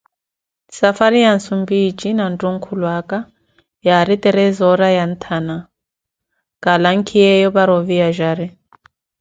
[0.77, 3.19] Safari ya nssumpitji na nthunkulu aka
[3.87, 5.55] yari terezi yora ya ntana
[6.63, 8.47] kalankiyeevo para oviyajari